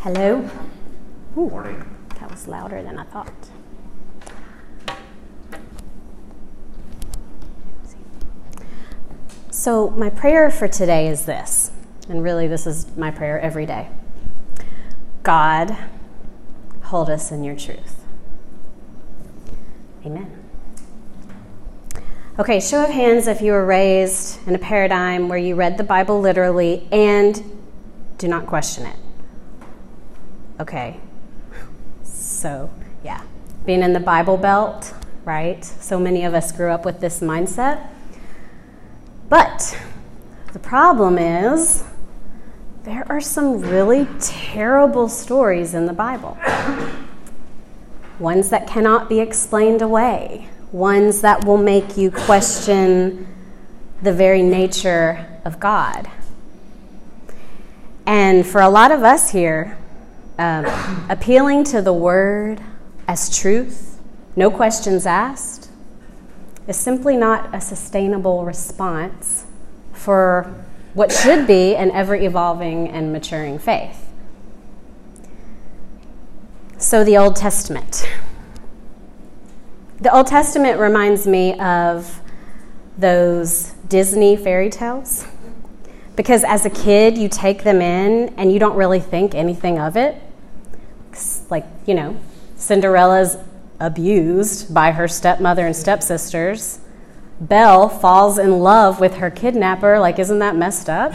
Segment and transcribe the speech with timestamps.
[0.00, 0.48] Hello?
[1.36, 1.96] Ooh, Morning.
[2.20, 3.32] that was louder than I thought.
[9.50, 11.72] So, my prayer for today is this,
[12.08, 13.88] and really, this is my prayer every day
[15.24, 15.76] God,
[16.84, 18.04] hold us in your truth.
[20.06, 20.32] Amen.
[22.38, 25.82] Okay, show of hands if you were raised in a paradigm where you read the
[25.82, 27.42] Bible literally and
[28.16, 28.96] do not question it.
[30.60, 30.98] Okay,
[32.02, 32.68] so
[33.04, 33.22] yeah,
[33.64, 34.92] being in the Bible Belt,
[35.24, 35.64] right?
[35.64, 37.86] So many of us grew up with this mindset.
[39.28, 39.78] But
[40.52, 41.84] the problem is,
[42.82, 46.36] there are some really terrible stories in the Bible.
[48.18, 53.28] Ones that cannot be explained away, ones that will make you question
[54.02, 56.10] the very nature of God.
[58.06, 59.76] And for a lot of us here,
[60.38, 60.66] um,
[61.08, 62.60] appealing to the word
[63.06, 64.00] as truth,
[64.36, 65.70] no questions asked,
[66.66, 69.46] is simply not a sustainable response
[69.92, 70.54] for
[70.94, 74.04] what should be an ever evolving and maturing faith.
[76.76, 78.08] So, the Old Testament.
[80.00, 82.20] The Old Testament reminds me of
[82.96, 85.26] those Disney fairy tales
[86.14, 89.96] because as a kid, you take them in and you don't really think anything of
[89.96, 90.20] it.
[91.50, 92.16] Like, you know,
[92.56, 93.36] Cinderella's
[93.80, 96.80] abused by her stepmother and stepsisters.
[97.40, 99.98] Belle falls in love with her kidnapper.
[99.98, 101.14] Like, isn't that messed up?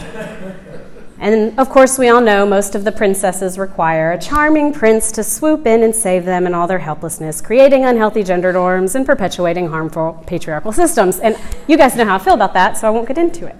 [1.18, 5.22] And of course, we all know most of the princesses require a charming prince to
[5.22, 9.68] swoop in and save them in all their helplessness, creating unhealthy gender norms and perpetuating
[9.68, 11.20] harmful patriarchal systems.
[11.20, 11.38] And
[11.68, 13.56] you guys know how I feel about that, so I won't get into it.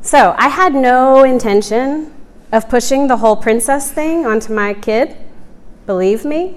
[0.00, 2.13] So, I had no intention
[2.54, 5.16] of pushing the whole princess thing onto my kid
[5.86, 6.54] believe me.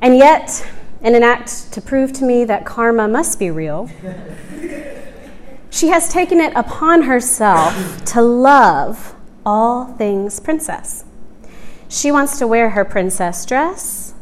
[0.00, 0.66] And yet,
[1.02, 3.90] in an act to prove to me that karma must be real,
[5.68, 9.14] she has taken it upon herself to love
[9.44, 11.04] all things princess.
[11.90, 14.14] She wants to wear her princess dress,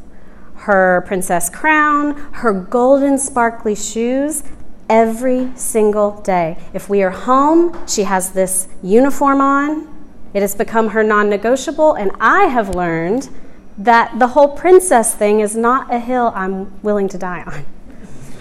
[0.57, 4.43] her princess crown, her golden sparkly shoes
[4.91, 6.59] every single day.
[6.75, 9.94] If we are home, she has this uniform on.
[10.35, 13.31] It has become her non negotiable, and I have learned
[13.79, 17.65] that the whole princess thing is not a hill I'm willing to die on.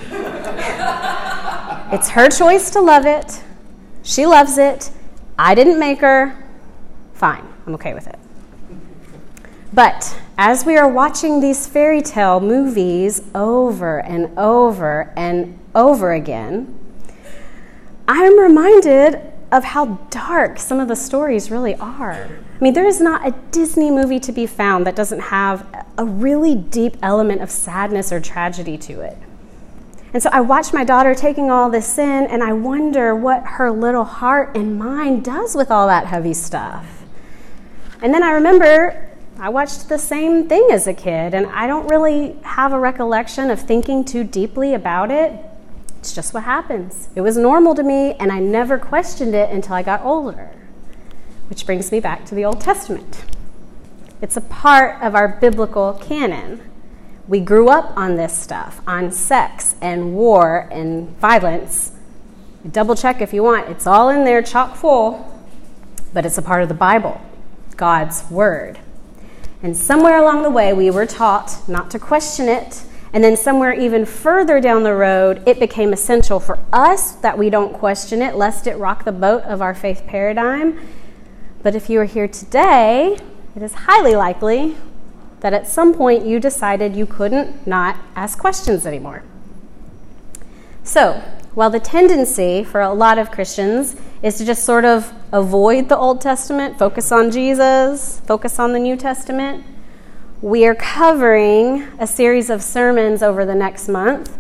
[1.94, 3.44] it's her choice to love it.
[4.02, 4.92] She loves it.
[5.38, 6.36] I didn't make her.
[7.14, 8.18] Fine, I'm okay with it.
[9.72, 16.80] But as we are watching these fairy tale movies over and over and over again,
[18.08, 22.28] I'm reminded of how dark some of the stories really are.
[22.28, 26.04] I mean, there is not a Disney movie to be found that doesn't have a
[26.04, 29.16] really deep element of sadness or tragedy to it.
[30.12, 33.70] And so I watch my daughter taking all this in, and I wonder what her
[33.72, 37.04] little heart and mind does with all that heavy stuff.
[38.02, 41.88] And then I remember I watched the same thing as a kid, and I don't
[41.90, 45.32] really have a recollection of thinking too deeply about it.
[46.04, 47.08] It's just what happens.
[47.16, 50.52] It was normal to me, and I never questioned it until I got older.
[51.48, 53.24] Which brings me back to the Old Testament.
[54.22, 56.60] It's a part of our biblical canon.
[57.26, 61.94] We grew up on this stuff, on sex and war and violence.
[62.70, 65.42] Double check if you want, it's all in there, chock full,
[66.12, 67.22] but it's a part of the Bible,
[67.78, 68.78] God's Word.
[69.62, 73.72] And somewhere along the way, we were taught not to question it and then somewhere
[73.72, 78.36] even further down the road, it became essential for us that we don't question it,
[78.36, 80.80] lest it rock the boat of our faith paradigm.
[81.62, 83.18] But if you are here today,
[83.56, 84.76] it is highly likely
[85.42, 89.24] that at some point you decided you couldn't not ask questions anymore.
[90.84, 91.22] So,
[91.54, 95.98] while the tendency for a lot of Christians is to just sort of avoid the
[95.98, 99.64] Old Testament, focus on Jesus, focus on the New Testament,
[100.44, 104.38] we are covering a series of sermons over the next month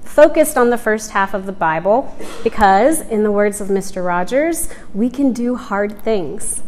[0.00, 4.06] focused on the first half of the Bible because, in the words of Mr.
[4.06, 6.62] Rogers, we can do hard things.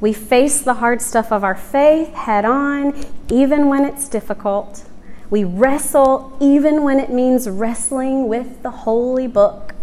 [0.00, 2.92] We face the hard stuff of our faith head on,
[3.30, 4.84] even when it's difficult.
[5.30, 9.75] We wrestle, even when it means wrestling with the holy book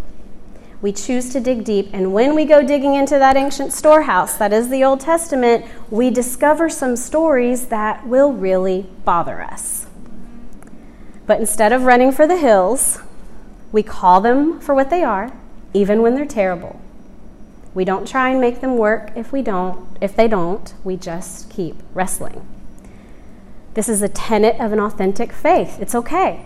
[0.83, 1.89] we choose to dig deep.
[1.93, 6.09] And when we go digging into that ancient storehouse, that is the Old Testament, we
[6.09, 9.87] discover some stories that will really bother us.
[11.25, 12.99] But instead of running for the hills,
[13.71, 15.31] we call them for what they are,
[15.73, 16.81] even when they're terrible.
[17.73, 21.49] We don't try and make them work if we don't, if they don't, we just
[21.49, 22.45] keep wrestling.
[23.73, 25.79] This is a tenet of an authentic faith.
[25.79, 26.45] It's okay.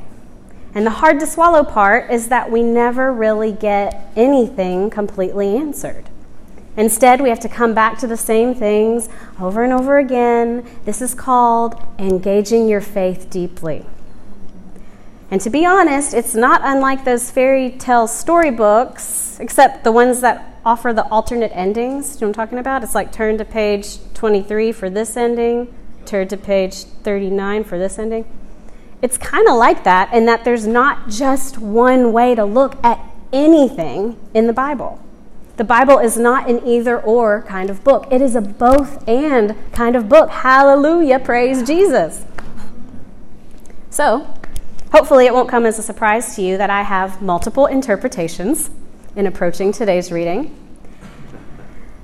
[0.77, 6.07] And the hard to swallow part is that we never really get anything completely answered.
[6.77, 9.09] Instead, we have to come back to the same things
[9.41, 10.63] over and over again.
[10.85, 13.87] This is called engaging your faith deeply.
[15.31, 20.59] And to be honest, it's not unlike those fairy tale storybooks, except the ones that
[20.63, 22.21] offer the alternate endings.
[22.21, 22.83] You know what I'm talking about?
[22.83, 25.73] It's like turn to page 23 for this ending,
[26.05, 28.25] turn to page 39 for this ending.
[29.01, 32.99] It's kind of like that in that there's not just one way to look at
[33.31, 35.03] anything in the Bible.
[35.57, 39.55] The Bible is not an either or kind of book, it is a both and
[39.71, 40.29] kind of book.
[40.29, 42.25] Hallelujah, praise Jesus.
[43.89, 44.27] So,
[44.91, 48.69] hopefully, it won't come as a surprise to you that I have multiple interpretations
[49.15, 50.55] in approaching today's reading.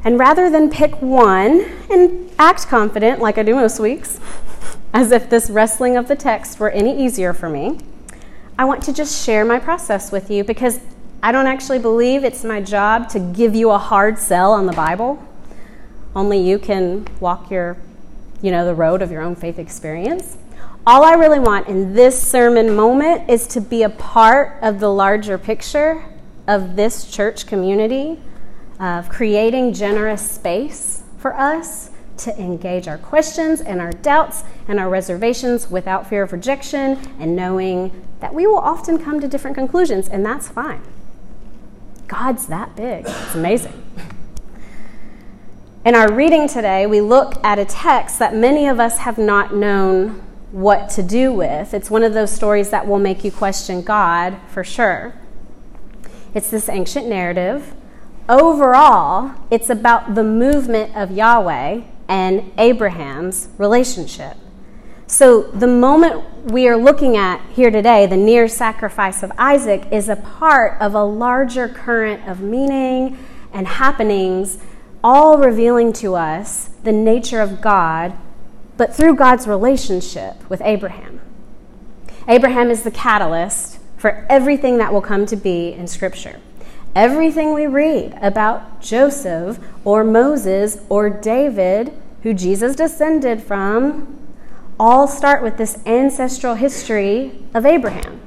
[0.03, 4.19] And rather than pick one and act confident like I do most weeks,
[4.93, 7.79] as if this wrestling of the text were any easier for me,
[8.57, 10.79] I want to just share my process with you because
[11.23, 14.73] I don't actually believe it's my job to give you a hard sell on the
[14.73, 15.23] Bible.
[16.15, 17.77] Only you can walk your,
[18.41, 20.37] you know, the road of your own faith experience.
[20.85, 24.89] All I really want in this sermon moment is to be a part of the
[24.89, 26.03] larger picture
[26.45, 28.19] of this church community,
[28.79, 34.89] of creating generous space for us to engage our questions and our doubts and our
[34.89, 40.07] reservations without fear of rejection and knowing that we will often come to different conclusions,
[40.07, 40.81] and that's fine.
[42.07, 43.05] God's that big.
[43.05, 43.83] It's amazing.
[45.85, 49.53] In our reading today, we look at a text that many of us have not
[49.53, 50.21] known
[50.51, 51.73] what to do with.
[51.73, 55.15] It's one of those stories that will make you question God for sure.
[56.33, 57.73] It's this ancient narrative.
[58.29, 61.81] Overall, it's about the movement of Yahweh
[62.13, 64.37] and Abraham's relationship.
[65.07, 70.09] So, the moment we are looking at here today, the near sacrifice of Isaac, is
[70.09, 73.17] a part of a larger current of meaning
[73.51, 74.59] and happenings,
[75.03, 78.13] all revealing to us the nature of God,
[78.77, 81.19] but through God's relationship with Abraham.
[82.27, 86.39] Abraham is the catalyst for everything that will come to be in Scripture.
[86.95, 91.91] Everything we read about Joseph or Moses or David,
[92.23, 94.17] who Jesus descended from,
[94.79, 98.21] all start with this ancestral history of Abraham,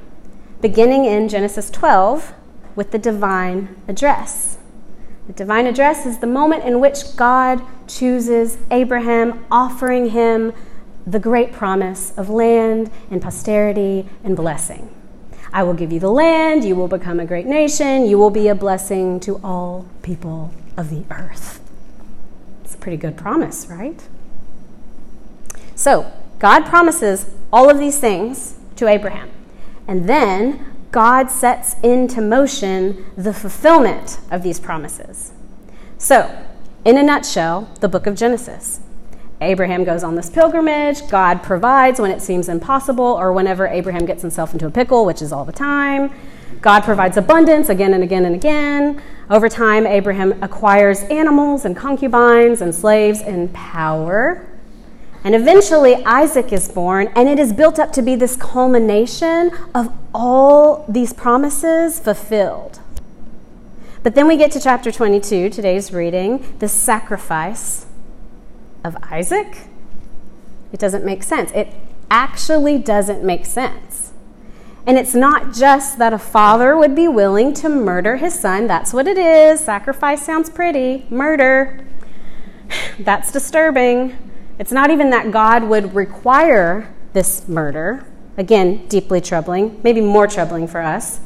[0.61, 2.33] beginning in Genesis 12
[2.75, 4.57] with the divine address.
[5.25, 10.53] The divine address is the moment in which God chooses Abraham, offering him
[11.05, 14.93] the great promise of land and posterity and blessing.
[15.51, 18.47] I will give you the land, you will become a great nation, you will be
[18.47, 21.66] a blessing to all people of the earth.
[22.87, 24.01] Pretty good promise, right?
[25.75, 29.29] So, God promises all of these things to Abraham.
[29.89, 35.33] And then God sets into motion the fulfillment of these promises.
[35.97, 36.33] So,
[36.85, 38.79] in a nutshell, the book of Genesis.
[39.41, 41.09] Abraham goes on this pilgrimage.
[41.09, 45.21] God provides when it seems impossible or whenever Abraham gets himself into a pickle, which
[45.21, 46.09] is all the time.
[46.61, 49.01] God provides abundance again and again and again.
[49.29, 54.47] Over time, Abraham acquires animals and concubines and slaves and power.
[55.23, 59.91] And eventually, Isaac is born, and it is built up to be this culmination of
[60.13, 62.79] all these promises fulfilled.
[64.01, 67.85] But then we get to chapter 22, today's reading, the sacrifice
[68.85, 69.67] of Isaac.
[70.71, 71.51] It doesn't make sense.
[71.51, 71.73] It
[72.09, 74.06] actually doesn't make sense.
[74.87, 78.67] And it's not just that a father would be willing to murder his son.
[78.67, 79.59] That's what it is.
[79.59, 81.05] Sacrifice sounds pretty.
[81.09, 81.85] Murder.
[82.99, 84.17] That's disturbing.
[84.57, 88.05] It's not even that God would require this murder.
[88.37, 91.19] Again, deeply troubling, maybe more troubling for us.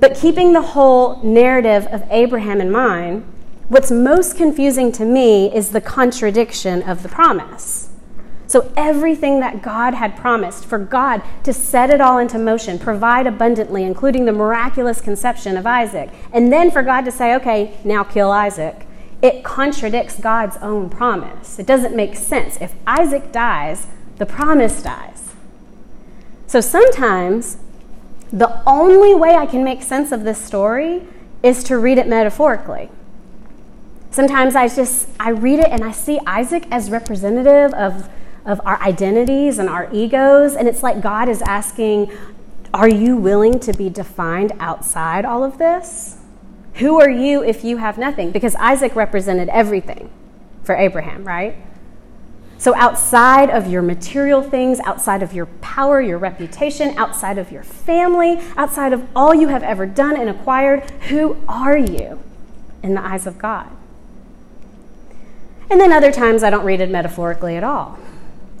[0.00, 3.24] But keeping the whole narrative of Abraham in mind,
[3.68, 7.90] what's most confusing to me is the contradiction of the promise.
[8.54, 13.26] So, everything that God had promised, for God to set it all into motion, provide
[13.26, 18.04] abundantly, including the miraculous conception of Isaac, and then for God to say, okay, now
[18.04, 18.86] kill Isaac,
[19.20, 21.58] it contradicts God's own promise.
[21.58, 22.56] It doesn't make sense.
[22.60, 25.34] If Isaac dies, the promise dies.
[26.46, 27.56] So sometimes
[28.32, 31.02] the only way I can make sense of this story
[31.42, 32.88] is to read it metaphorically.
[34.12, 38.08] Sometimes I just I read it and I see Isaac as representative of
[38.44, 42.12] of our identities and our egos and it's like God is asking,
[42.74, 46.18] are you willing to be defined outside all of this?
[46.74, 48.32] Who are you if you have nothing?
[48.32, 50.10] Because Isaac represented everything
[50.64, 51.56] for Abraham, right?
[52.58, 57.62] So, outside of your material things, outside of your power, your reputation, outside of your
[57.62, 62.20] family, outside of all you have ever done and acquired, who are you
[62.82, 63.70] in the eyes of God?
[65.70, 67.98] And then other times I don't read it metaphorically at all.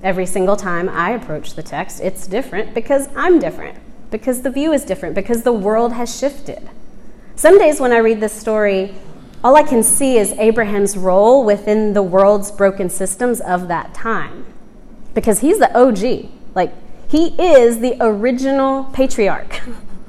[0.04, 3.78] Every single time I approach the text, it's different because I'm different,
[4.10, 6.68] because the view is different, because the world has shifted.
[7.36, 8.94] Some days when I read this story,
[9.42, 14.44] all I can see is Abraham's role within the world's broken systems of that time.
[15.14, 16.28] Because he's the OG.
[16.54, 16.74] Like,
[17.08, 19.62] he is the original patriarch.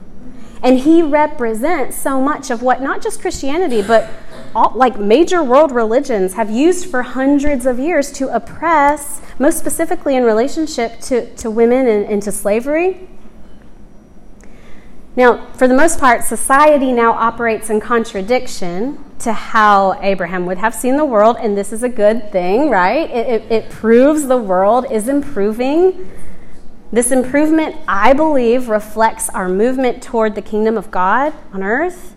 [0.62, 4.10] and he represents so much of what not just Christianity, but
[4.56, 10.16] all, like major world religions have used for hundreds of years to oppress, most specifically
[10.16, 13.08] in relationship to, to women and, and to slavery.
[15.18, 20.74] Now, for the most part, society now operates in contradiction to how Abraham would have
[20.74, 23.10] seen the world, and this is a good thing, right?
[23.10, 26.12] It, it, it, proves the world is improving.
[26.92, 32.15] This improvement, I believe, reflects our movement toward the kingdom of God on earth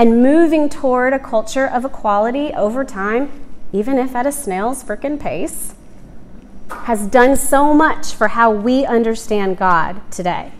[0.00, 3.30] and moving toward a culture of equality over time,
[3.70, 5.74] even if at a snail's frickin' pace,
[6.70, 10.52] has done so much for how we understand God today.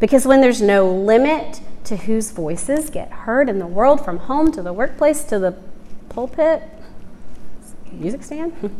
[0.00, 4.50] Because when there's no limit to whose voices get heard in the world, from home
[4.50, 5.56] to the workplace to the
[6.08, 6.64] pulpit,
[7.92, 8.52] music stand,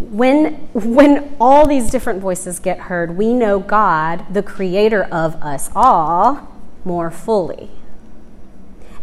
[0.00, 5.70] when, when all these different voices get heard, we know God, the creator of us
[5.76, 6.49] all,
[6.84, 7.70] more fully.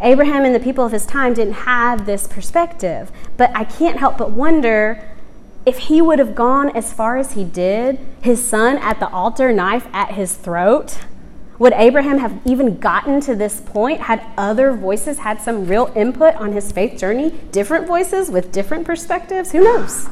[0.01, 4.17] Abraham and the people of his time didn't have this perspective, but I can't help
[4.17, 5.03] but wonder
[5.65, 9.51] if he would have gone as far as he did, his son at the altar,
[9.51, 10.99] knife at his throat.
[11.59, 16.35] Would Abraham have even gotten to this point had other voices had some real input
[16.35, 17.31] on his faith journey?
[17.51, 19.51] Different voices with different perspectives?
[19.51, 20.07] Who knows?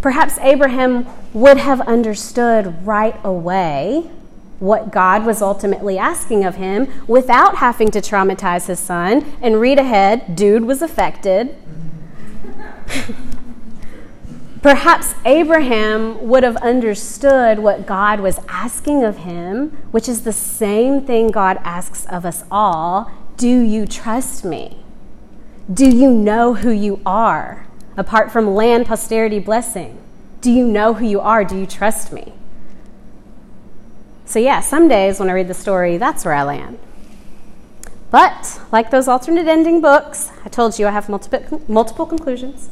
[0.00, 4.10] Perhaps Abraham would have understood right away
[4.58, 9.24] what God was ultimately asking of him without having to traumatize his son.
[9.40, 11.56] And read ahead, dude was affected.
[14.62, 21.06] Perhaps Abraham would have understood what God was asking of him, which is the same
[21.06, 24.82] thing God asks of us all Do you trust me?
[25.72, 27.66] Do you know who you are?
[27.96, 29.98] Apart from land, posterity, blessing.
[30.40, 31.44] Do you know who you are?
[31.44, 32.32] Do you trust me?
[34.28, 36.78] So, yeah, some days when I read the story, that's where I land.
[38.10, 42.68] But, like those alternate ending books, I told you I have multiple, multiple conclusions.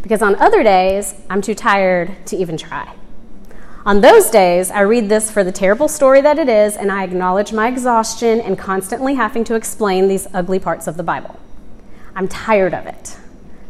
[0.00, 2.94] Because on other days, I'm too tired to even try.
[3.84, 7.04] On those days, I read this for the terrible story that it is, and I
[7.04, 11.38] acknowledge my exhaustion and constantly having to explain these ugly parts of the Bible.
[12.14, 13.18] I'm tired of it.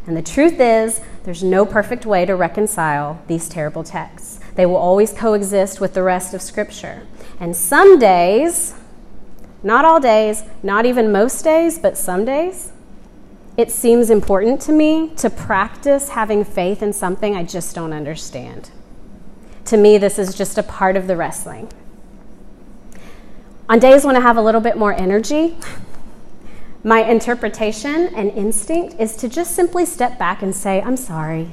[0.05, 4.39] And the truth is, there's no perfect way to reconcile these terrible texts.
[4.57, 7.05] They will always coexist with the rest of Scripture.
[7.39, 8.73] And some days,
[9.61, 12.71] not all days, not even most days, but some days,
[13.55, 18.71] it seems important to me to practice having faith in something I just don't understand.
[19.65, 21.71] To me, this is just a part of the wrestling.
[23.69, 25.55] On days when I have a little bit more energy,
[26.83, 31.49] my interpretation and instinct is to just simply step back and say, I'm sorry.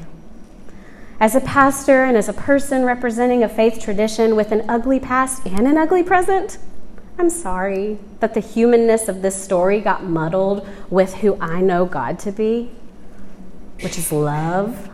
[1.24, 5.46] As a pastor and as a person representing a faith tradition with an ugly past
[5.46, 6.58] and an ugly present,
[7.18, 12.18] I'm sorry that the humanness of this story got muddled with who I know God
[12.18, 12.72] to be,
[13.80, 14.90] which is love,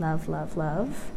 [0.00, 1.10] love, love, love.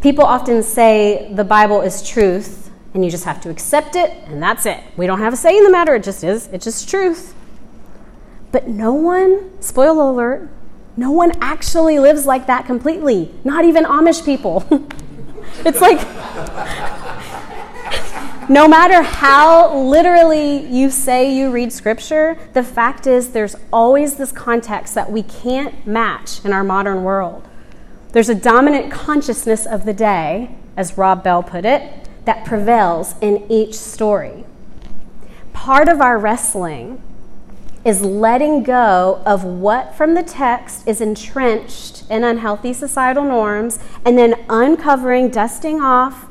[0.00, 4.42] People often say the Bible is truth and you just have to accept it and
[4.42, 4.82] that's it.
[4.96, 7.32] We don't have a say in the matter, it just is, it's just truth.
[8.50, 10.50] But no one, spoiler alert,
[10.96, 14.64] no one actually lives like that completely, not even Amish people.
[15.64, 15.98] it's like,
[18.48, 24.30] no matter how literally you say you read scripture, the fact is there's always this
[24.30, 27.48] context that we can't match in our modern world.
[28.12, 33.44] There's a dominant consciousness of the day, as Rob Bell put it, that prevails in
[33.50, 34.44] each story.
[35.52, 37.02] Part of our wrestling
[37.84, 44.16] is letting go of what from the text is entrenched in unhealthy societal norms and
[44.16, 46.26] then uncovering, dusting off,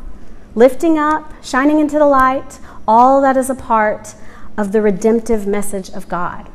[0.56, 4.16] lifting up, shining into the light, all that is a part
[4.58, 6.50] of the redemptive message of God.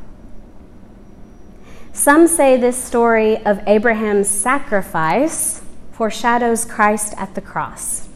[1.93, 5.63] Some say this story of Abraham's sacrifice
[5.93, 8.09] foreshadows Christ at the cross.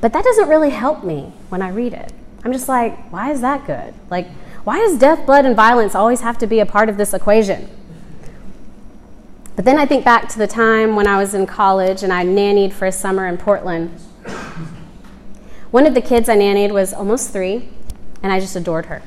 [0.00, 2.12] But that doesn't really help me when I read it.
[2.44, 3.94] I'm just like, why is that good?
[4.10, 4.28] Like,
[4.64, 7.68] why does death, blood, and violence always have to be a part of this equation?
[9.56, 12.24] But then I think back to the time when I was in college and I
[12.24, 13.90] nannied for a summer in Portland.
[15.70, 17.68] One of the kids I nannied was almost three,
[18.22, 19.02] and I just adored her.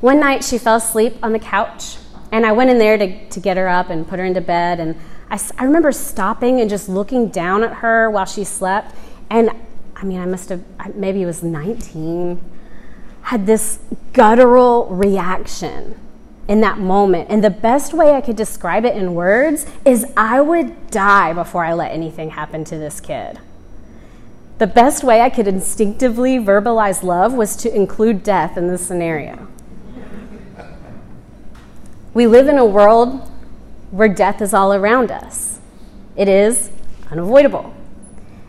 [0.00, 1.96] One night she fell asleep on the couch,
[2.32, 4.80] and I went in there to, to get her up and put her into bed.
[4.80, 4.96] And
[5.30, 8.94] I, I remember stopping and just looking down at her while she slept.
[9.28, 9.50] And
[9.96, 10.62] I mean, I must have,
[10.94, 12.40] maybe it was 19,
[13.30, 13.78] had this
[14.12, 15.94] guttural reaction
[16.48, 17.30] in that moment.
[17.30, 21.64] And the best way I could describe it in words is I would die before
[21.64, 23.38] I let anything happen to this kid.
[24.58, 29.46] The best way I could instinctively verbalize love was to include death in this scenario.
[32.12, 33.30] We live in a world
[33.92, 35.60] where death is all around us,
[36.16, 36.70] it is
[37.12, 37.76] unavoidable.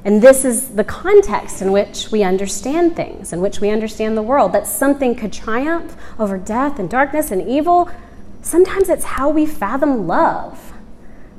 [0.03, 4.23] And this is the context in which we understand things, in which we understand the
[4.23, 4.51] world.
[4.51, 7.89] That something could triumph over death and darkness and evil.
[8.41, 10.73] Sometimes it's how we fathom love.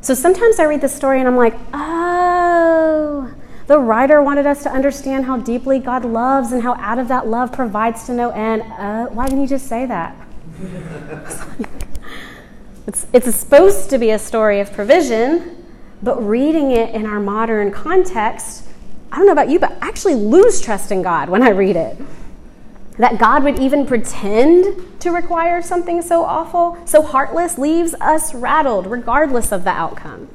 [0.00, 3.32] So sometimes I read the story and I'm like, oh,
[3.66, 7.26] the writer wanted us to understand how deeply God loves and how out of that
[7.26, 8.62] love provides to no end.
[8.62, 10.16] Uh, why didn't you just say that?
[12.86, 15.61] it's, it's supposed to be a story of provision,
[16.02, 18.64] but reading it in our modern context,
[19.12, 21.76] I don't know about you, but I actually lose trust in God when I read
[21.76, 21.96] it.
[22.98, 28.86] That God would even pretend to require something so awful, so heartless, leaves us rattled
[28.86, 30.28] regardless of the outcome.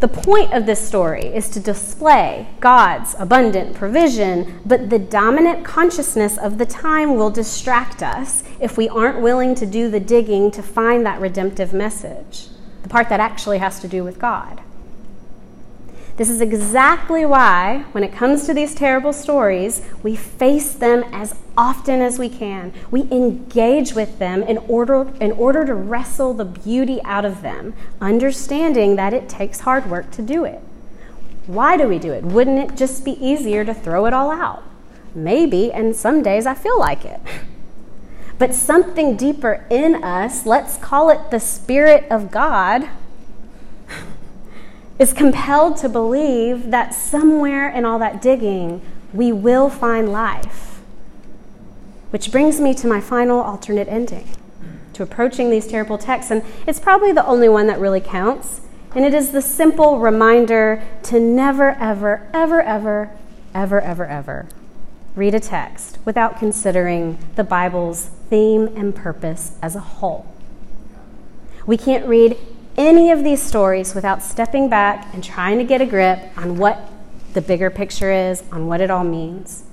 [0.00, 6.36] The point of this story is to display God's abundant provision, but the dominant consciousness
[6.36, 10.62] of the time will distract us if we aren't willing to do the digging to
[10.62, 12.48] find that redemptive message
[12.84, 14.60] the part that actually has to do with God.
[16.16, 21.34] This is exactly why, when it comes to these terrible stories, we face them as
[21.56, 22.72] often as we can.
[22.92, 27.74] We engage with them in order, in order to wrestle the beauty out of them,
[28.00, 30.60] understanding that it takes hard work to do it.
[31.46, 32.22] Why do we do it?
[32.22, 34.62] Wouldn't it just be easier to throw it all out?
[35.16, 37.20] Maybe, and some days I feel like it.
[38.38, 42.88] but something deeper in us, let's call it the Spirit of God,
[44.98, 48.80] is compelled to believe that somewhere in all that digging,
[49.12, 50.80] we will find life.
[52.10, 54.28] Which brings me to my final alternate ending,
[54.92, 56.30] to approaching these terrible texts.
[56.30, 58.60] And it's probably the only one that really counts.
[58.94, 63.10] And it is the simple reminder to never, ever, ever, ever,
[63.52, 64.48] ever, ever, ever
[65.14, 70.26] read a text without considering the Bible's theme and purpose as a whole.
[71.66, 72.36] We can't read
[72.76, 76.90] any of these stories without stepping back and trying to get a grip on what
[77.32, 79.64] the bigger picture is, on what it all means.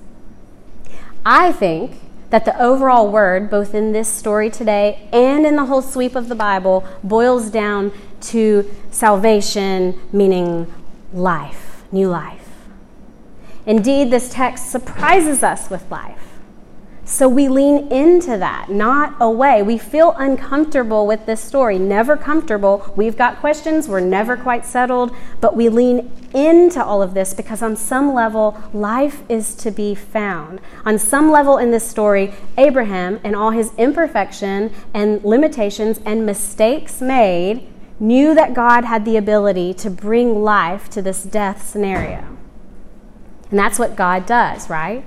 [1.24, 2.00] I think
[2.30, 6.28] that the overall word, both in this story today and in the whole sweep of
[6.28, 10.72] the Bible, boils down to salvation, meaning
[11.12, 12.41] life, new life.
[13.66, 16.32] Indeed, this text surprises us with life.
[17.04, 19.60] So we lean into that, not away.
[19.62, 22.92] We feel uncomfortable with this story, never comfortable.
[22.96, 27.60] We've got questions, we're never quite settled, but we lean into all of this because
[27.60, 30.60] on some level, life is to be found.
[30.86, 37.00] On some level in this story, Abraham, and all his imperfection and limitations and mistakes
[37.00, 42.38] made, knew that God had the ability to bring life to this death scenario.
[43.52, 45.04] And that's what God does, right?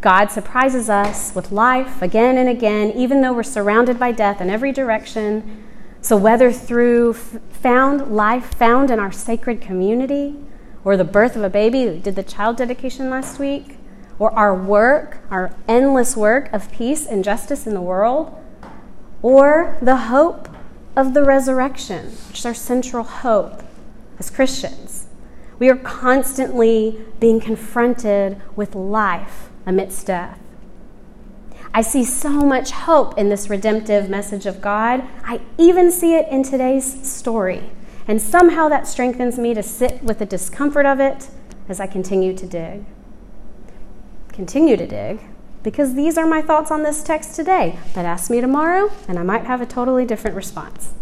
[0.00, 4.50] God surprises us with life again and again, even though we're surrounded by death in
[4.50, 5.64] every direction.
[6.00, 10.34] So, whether through found life found in our sacred community,
[10.84, 13.78] or the birth of a baby, we did the child dedication last week,
[14.18, 18.36] or our work, our endless work of peace and justice in the world,
[19.22, 20.48] or the hope
[20.96, 23.62] of the resurrection, which is our central hope
[24.18, 25.06] as Christians.
[25.58, 30.38] We are constantly being confronted with life amidst death.
[31.72, 35.02] I see so much hope in this redemptive message of God.
[35.24, 37.70] I even see it in today's story.
[38.06, 41.30] And somehow that strengthens me to sit with the discomfort of it
[41.68, 42.84] as I continue to dig.
[44.32, 45.20] Continue to dig,
[45.62, 47.78] because these are my thoughts on this text today.
[47.94, 50.92] But ask me tomorrow, and I might have a totally different response.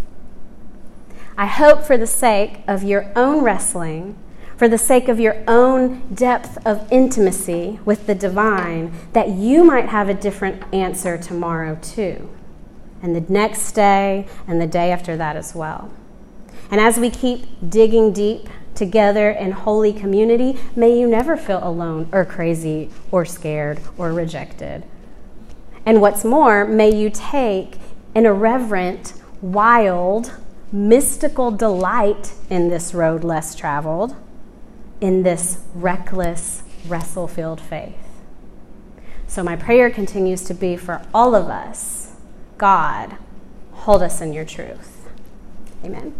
[1.36, 4.16] I hope for the sake of your own wrestling
[4.62, 9.88] for the sake of your own depth of intimacy with the divine, that you might
[9.88, 12.30] have a different answer tomorrow, too,
[13.02, 15.90] and the next day, and the day after that as well.
[16.70, 22.08] And as we keep digging deep together in holy community, may you never feel alone
[22.12, 24.84] or crazy or scared or rejected.
[25.84, 27.78] And what's more, may you take
[28.14, 30.34] an irreverent, wild,
[30.70, 34.14] mystical delight in this road less traveled,
[35.02, 37.96] in this reckless, wrestle filled faith.
[39.26, 42.12] So, my prayer continues to be for all of us
[42.56, 43.16] God,
[43.72, 45.08] hold us in your truth.
[45.84, 46.14] Amen.